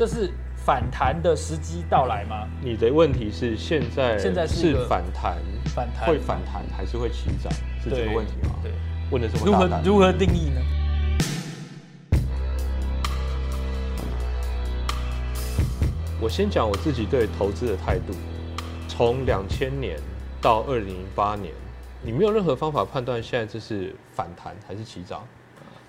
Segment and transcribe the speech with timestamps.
[0.00, 2.48] 这是反弹的时机到来吗？
[2.62, 5.36] 你的问题是现在现在是反弹，
[5.74, 7.52] 反弹会反弹还是会起涨？
[7.84, 8.54] 是这个对问题吗？
[8.62, 8.72] 对，
[9.10, 9.82] 问的是如么大胆。
[9.82, 10.62] 何如何定义呢？
[16.18, 18.14] 我先讲我自己对投资的态度。
[18.88, 20.00] 从两千年
[20.40, 21.52] 到二零零八年，
[22.02, 25.28] 你没有任何方法判断现在这是反弹还是起涨，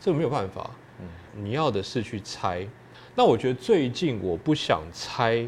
[0.01, 0.69] 这个没有办法。
[1.33, 2.67] 你要的是去猜。
[3.15, 5.45] 那我觉得最近我不想猜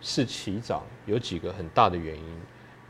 [0.00, 2.24] 是起涨，有几个很大的原因。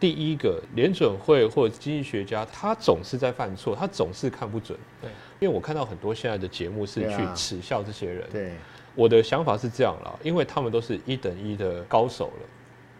[0.00, 4.78] 第一个，联准会或者经济学家，他总是在犯错，他总是看不准。
[5.00, 8.28] 对，因为我看到很多现在的节目是去耻笑这些人。
[8.30, 8.52] 对，
[8.94, 12.46] 我的想法是这样啦，因为他们都是一等一的高手了，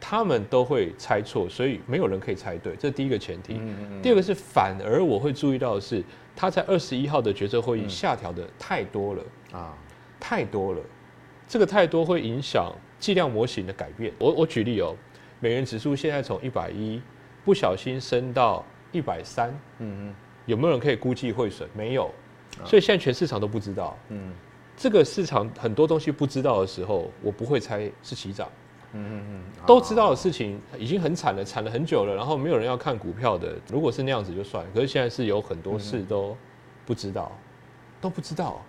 [0.01, 3.55] 他们都会猜错，所以没有人可以猜对，这是第一个前提。
[3.59, 6.03] 嗯第二个是反而我会注意到的是，
[6.35, 9.77] 他在二十一号的决策会议嗯下调的太多了，啊，
[10.19, 10.81] 太多了，
[11.47, 14.13] 这个太多会影响计量模型的改变。
[14.19, 14.95] 我我举例哦，
[15.41, 17.01] 美元指数现在从一百一
[17.45, 20.15] 不小心升到一百三，嗯嗯
[20.47, 21.69] 有没有人可以估计汇损？
[21.75, 22.11] 没有，
[22.65, 23.97] 所以现在全市场都不知道。
[24.09, 24.33] 嗯
[24.77, 28.49] 这个市场很多东西不知道的时候，我不会猜是起涨。
[28.97, 33.57] 嗯嗯嗯，都知道的事情已经很惨了，惨了很久了，然后没有人要看股票的。
[33.71, 36.37] 如果是那样子就算，可是现在是有很多事都
[36.87, 37.31] 不知道，
[38.01, 38.61] 都不知道。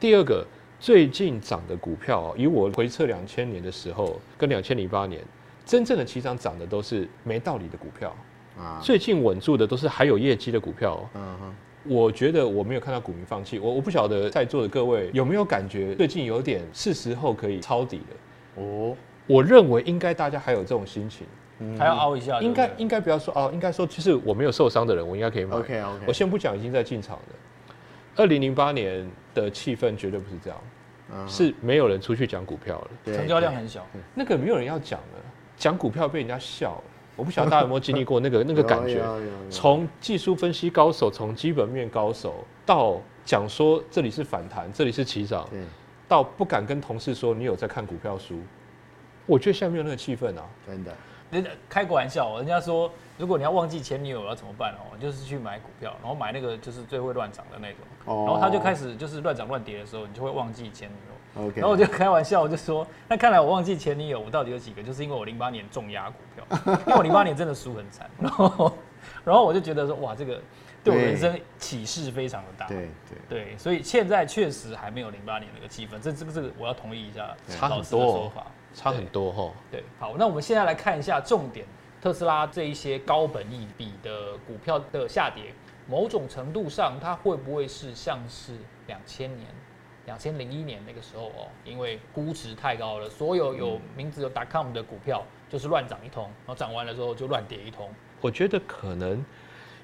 [0.00, 0.46] 第二个，
[0.80, 5.22] 最近涨的股票哦，以我回测两千年的时候跟两千零八年，
[5.66, 8.14] 真正的起涨涨的都是没道理的股票，
[8.56, 11.08] 啊，最近稳住的都是还有业绩的股票哦。
[11.14, 18.62] 嗯哼，我觉得我没有看到股民放弃，我我不晓得在座的各位有没有感觉最近有点是时候可以抄底了。
[18.62, 21.26] 哦，我认为应该大家还有这种心情。
[21.76, 25.56] 还要凹一下，应该应该不要说哦，应该说就是我没有受伤的人，我应该可以买。
[25.56, 27.34] OK OK，我先不讲已经在进场的。
[28.18, 30.60] 二零零八年的气氛绝对不是这样，
[31.12, 31.26] 嗯。
[31.28, 35.24] 是没有人出去讲股票了，成交量很小，那个没有人要讲了，
[35.56, 36.84] 讲股票被人家笑了。
[37.16, 39.02] 我不晓得大家有 没有经历过那个那个感觉。
[39.48, 45.62] 从技术分析高手，从基本面高手，到讲说这里是反弹，这里是起涨，对，
[46.08, 48.40] 到不敢跟同事说你有在看股票书。
[49.26, 50.44] 我觉得现在没有那个气氛啊。
[50.66, 50.92] 真的，
[51.30, 61.46] 人家开个玩笑，人家说如果你要忘记前女友要怎么办哦，就是去买股票，然后买那个就是最会乱涨的那种，哦然后他就开始就是乱涨乱跌的时候，你就会忘记前女友。
[61.46, 64.82] OK，然后我就开玩笑，我就说，那看来我忘记前女友，我到底有几个？
[64.82, 68.72] 就是因为我零八年重压股票， 因为我零八年真的输很惨，然后
[69.24, 70.40] 然后我就觉得说，哇，这个
[70.82, 72.66] 对我人生启示非常的大。
[72.66, 72.88] 对
[73.28, 77.36] 对，对，所以现在确实还没有零八年那个气氛，这这个这个我要同意一下
[77.68, 78.46] 老师的说法。
[78.78, 79.52] 差很多哈。
[79.72, 81.66] 对，好，那我们现在来看一下重点，
[82.00, 85.52] 特斯拉这一些高本益比的股票的下跌，
[85.88, 88.52] 某种程度上它会不会是像是
[88.86, 89.48] 两千年、
[90.06, 97.90] 两千零一年那个时候哦，因为估值太高了，所有有名字有 .com 的股票就是乱涨一通，然后涨完了之后就乱跌一通。
[98.20, 99.24] 我觉得可能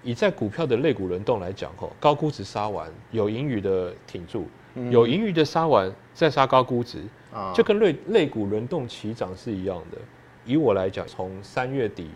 [0.04, 4.46] 以在股票的类股轮动来讲，吼，高估值杀完，有盈余的挺住，
[4.90, 9.98] 有盈余的杀完，再杀高估值，啊就跟类类股轮动起涨是一样的。
[10.44, 12.10] 以我来讲，从三月底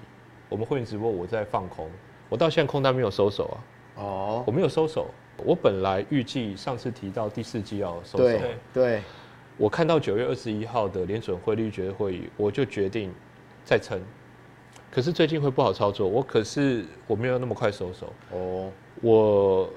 [0.50, 1.90] 我们会员直播我在放空，
[2.28, 3.56] 我到现在空单没有收手啊，
[3.96, 5.06] 哦我，没有收手。
[5.44, 8.38] 我本来预计上次提到第四季要收手
[8.74, 9.00] 对，
[9.56, 13.14] 我看到九月二十一号的联准会利率决议会议，我就决定
[13.64, 14.00] 再撑。
[14.90, 18.12] 可是最近会不好操作，我可是我没有那么快收手。
[18.30, 18.70] 哦，
[19.02, 19.68] 我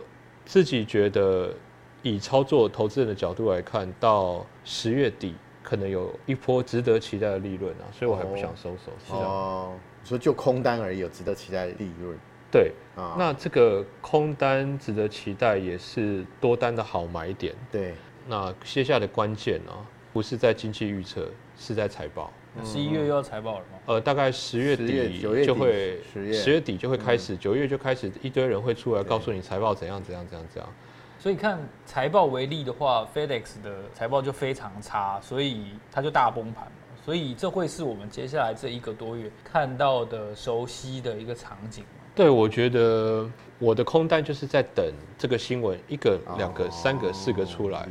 [0.45, 1.53] 自己觉得，
[2.01, 9.16] 以操作投资人的角度来看，到十月底可能有一波值得期待的利润啊，所以我还不想收手。
[9.16, 12.17] 哦，你说就空单而已，有值得期待的利润
[12.51, 13.16] 对，啊？
[13.17, 17.55] 那这个空单值得期待，也是多单的好买点。
[17.72, 17.93] 对，
[18.28, 22.31] 那接下来的关键啊，不是在经济预测，是在财报。
[22.66, 23.79] 十一月又要财报了吗？
[23.85, 24.83] 呃，大概十月底
[25.22, 30.69] 9月就会，10月十月底就会开始，九月就开始一堆人会出来告诉你财报怎样怎样怎样怎样。
[31.17, 36.72] 所以看财报为例的话，FedEx 的财报就非常差，所以它就大崩盘嘛。
[37.05, 42.02] 所以这会是我们接下来这一个多月看到的熟悉的一个场景嘛。
[42.13, 43.29] 对，我觉得
[43.59, 47.87] 我的空单就是在等这个新闻一个、两个、三个、四个出来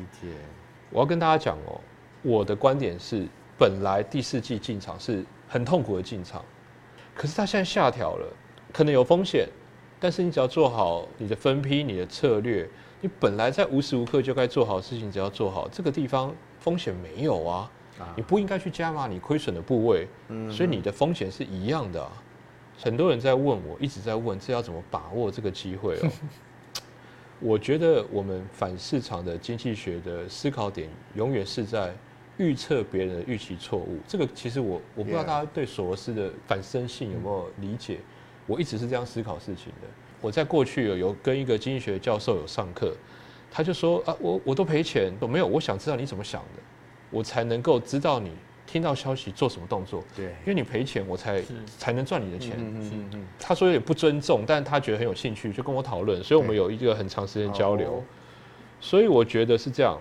[0.91, 1.81] 我要跟大家讲哦，
[2.23, 3.27] 我的观点是，
[3.59, 6.45] 本来第四季进场是很痛苦的进场，
[7.15, 8.27] 可是它现在下调了，
[8.73, 9.49] 可能有风险，
[9.99, 12.69] 但是你只要做好你的分批、你的策略，
[13.01, 22.11] 你本来在无时无刻就该做好的事情，只要做好，这个地方风险没有啊，啊你不应该去加码你亏损的部位，嗯所以你的风险是一样的、啊。
[22.83, 26.11] 很多人在问我，一直在问这要怎么把握这个机会哦。
[27.41, 31.95] 我觉得我们反市场的经济学的思考点，永远是在
[32.41, 33.99] 预测别人的预期错误。
[34.09, 37.99] 这个其实我我不知道大家对索罗斯的反身性有没有理解。
[38.47, 39.87] 我一直是这样思考事情的。
[40.23, 42.97] 我在过去有有跟一个经济学教授有上课，
[43.51, 46.63] 他就说啊，我我都赔钱，我没有，我想知道你怎么想的，
[47.11, 48.33] 我才能够知道你
[48.67, 50.03] 听到消息做什么动作。
[50.17, 51.43] 对因为你赔钱，我才
[51.79, 52.57] 才能赚你的钱。
[52.59, 57.97] 嗯嗯嗯嗯他说有点不尊重，但他觉得很有兴趣，就跟我讨论，所以我们有一个很长时间交流。
[57.97, 58.05] 哦
[58.83, 60.01] 所以我觉得是这样，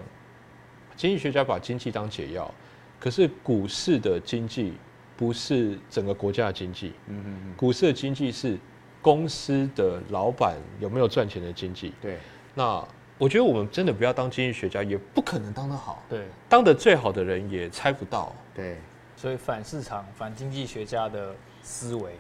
[1.00, 2.54] 经济学家把经济当解药，
[3.00, 4.74] 可是股市的经济
[5.16, 8.58] 不是整个国家的经济，嗯嗯嗯，股市的经济是
[9.02, 11.94] 公司的老板有没有赚钱的经济。
[12.02, 12.18] 对，
[12.54, 12.86] 那
[13.18, 18.36] 我觉得我们真的不要当经济学家，也不可能当得好，对，当得最好的人也猜不到。
[18.54, 18.76] 对，
[19.16, 22.12] 所以反市场、反经济学家的思维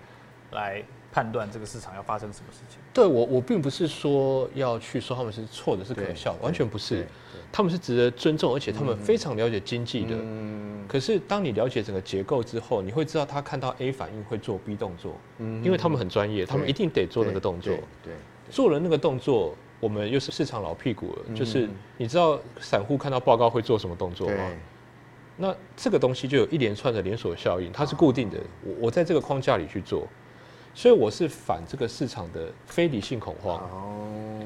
[0.51, 2.79] 来判断这个市场要发生什么事情。
[2.93, 7.05] 对我，我并不是说要去说他们是错的，是可笑的，完全不是。
[7.51, 10.15] 他们是值得尊重，而且他们非常了解经济的。
[10.15, 17.73] 嗯可是当你了解整个结构之后，你会知道他看到 A 反应会做 B 动作，嗯因为他们很专业，他们一定得做那个动作。
[18.03, 18.13] 对，对
[18.51, 21.67] 做了那个动作，我们又是市场老屁股了，嗯就是
[21.97, 24.51] 你知道散户看到报告会做什么动作对吗？
[25.37, 28.37] 那这个东西就有一连串的连锁效应，它是固定的。
[28.63, 30.07] 我我在这个框架里去做，
[30.73, 34.41] 所以我是反这个市场的非理性恐慌，哦，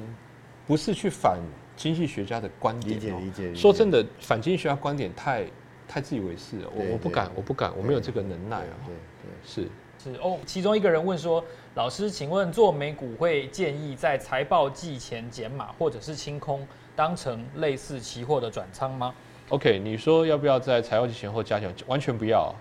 [0.65, 1.39] 不是去反
[1.75, 5.45] 经济学家的观点、理解哦理解理解说真的，反经济学家观点太
[5.87, 8.73] 太自以为是了，我我不敢，我不敢，我没有这个能耐啊。
[8.85, 8.93] 对
[9.45, 9.67] 是，
[10.03, 11.43] 是哦，其中一个人问说
[11.75, 16.65] ：“老师，请问做美股会建议在财报季前减码或者是清空，
[16.95, 19.13] 当成类似期货的转仓吗
[19.49, 21.71] ？OK，你说要不要在财报季前后加强？
[21.87, 22.53] 完全不要，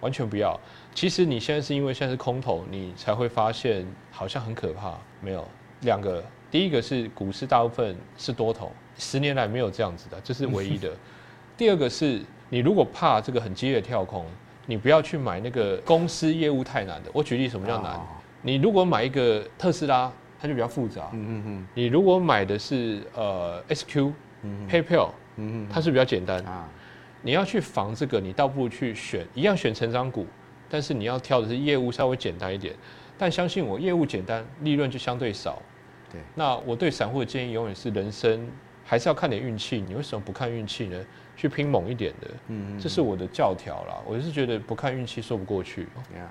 [0.00, 0.58] 完全不要。
[0.94, 4.94] 其实你现在是因为现在是空头，你才会发现好像很可怕。
[5.20, 5.46] 没有
[5.82, 10.90] 两个，第一个是股市大部分是多头，十年来没有这样子的，这是唯一的。
[11.56, 14.24] 第二个是你如果怕这个很激烈的跳空，
[14.66, 17.10] 你不要去买那个公司业务太难的。
[17.12, 17.94] 我举例什么，叫难？
[17.94, 18.06] 哦
[18.42, 20.10] 你如果买一个特斯拉，
[20.40, 21.10] 它就比较复杂。
[21.12, 24.10] 嗯嗯嗯你如果买的是呃 SQ、
[24.44, 26.42] 嗯 PayPal，嗯它是比较简单。
[26.46, 26.66] 啊，
[27.22, 30.26] 你要去防这个，你倒不如去选一样选成长股，
[30.68, 32.74] 但是你要挑的是业务稍微简单一点。
[33.18, 35.60] 但相信我，业务简单，利润就相对少。
[36.10, 38.48] 对，那我对散户的建议永远是：人生
[38.84, 39.80] 还是要看点运气。
[39.80, 40.98] 你为什么不看运气呢？
[41.36, 44.02] 去拼猛一点的，嗯这是我的教条啦。
[44.06, 45.82] 我是觉得不看运气说不过去。
[46.14, 46.28] 呀，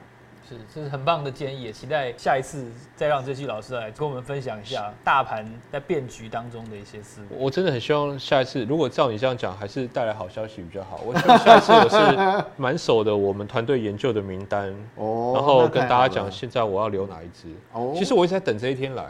[0.49, 2.65] 是，这是很棒的建议，也期待下一次
[2.95, 7.27] 再让这期老师来跟我们分享一下大盘在变局当中的一些思维。
[7.37, 11.01] 我真的很希望下一次，如果照你这样讲，还是带来好消息比较好。
[11.05, 17.47] 我希望下一次我是满手的我们团队研究的名单，哦，然后跟大家讲现在我要留哪一支。
[17.73, 19.05] 哦，其实我一直在等这一天来，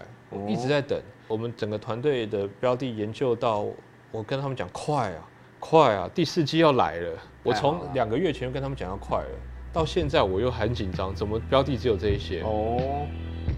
[0.45, 0.99] 一直在等。
[1.29, 3.65] 我们整个团队的标的研究到，
[4.11, 5.21] 我跟他们讲快啊，
[5.59, 7.17] 快啊，第四季要来了。
[7.43, 9.29] 我从两个月前就跟他们讲要快了，
[9.71, 12.41] 到现在我又很紧张，怎么标的只有这一些？
[12.41, 13.05] 哦，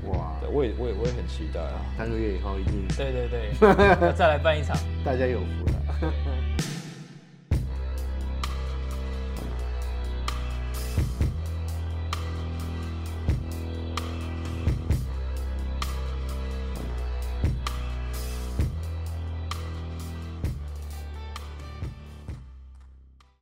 [0.08, 1.80] 哇，对我也我也我也很期待啊。
[1.98, 3.50] 三个月以后一定对对对，
[4.06, 4.76] 要再来办一场。
[5.04, 6.14] 大家有福了。